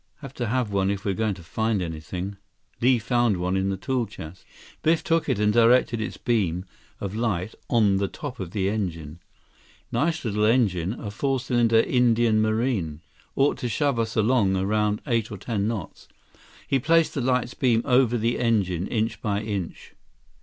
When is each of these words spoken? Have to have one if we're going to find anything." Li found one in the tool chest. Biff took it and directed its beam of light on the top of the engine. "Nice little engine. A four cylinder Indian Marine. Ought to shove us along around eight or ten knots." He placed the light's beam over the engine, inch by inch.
Have 0.21 0.33
to 0.33 0.47
have 0.47 0.71
one 0.71 0.89
if 0.89 1.05
we're 1.05 1.13
going 1.13 1.35
to 1.35 1.43
find 1.43 1.79
anything." 1.79 2.37
Li 2.81 2.97
found 2.97 3.37
one 3.37 3.55
in 3.55 3.69
the 3.69 3.77
tool 3.77 4.07
chest. 4.07 4.43
Biff 4.81 5.03
took 5.03 5.29
it 5.29 5.37
and 5.37 5.53
directed 5.53 6.01
its 6.01 6.17
beam 6.17 6.65
of 6.99 7.15
light 7.15 7.53
on 7.69 7.97
the 7.97 8.07
top 8.07 8.39
of 8.39 8.49
the 8.49 8.67
engine. 8.67 9.19
"Nice 9.91 10.25
little 10.25 10.45
engine. 10.45 10.93
A 10.99 11.11
four 11.11 11.39
cylinder 11.39 11.81
Indian 11.81 12.41
Marine. 12.41 13.01
Ought 13.35 13.59
to 13.59 13.69
shove 13.69 13.99
us 13.99 14.15
along 14.15 14.57
around 14.57 15.03
eight 15.05 15.31
or 15.31 15.37
ten 15.37 15.67
knots." 15.67 16.07
He 16.67 16.79
placed 16.79 17.13
the 17.13 17.21
light's 17.21 17.53
beam 17.53 17.83
over 17.85 18.17
the 18.17 18.39
engine, 18.39 18.87
inch 18.87 19.21
by 19.21 19.41
inch. 19.41 19.93